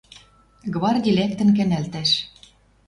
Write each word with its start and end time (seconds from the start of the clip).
Гварди 0.73 1.11
лӓктӹн 1.17 1.49
кӓнӓлтӓш. 1.57 2.11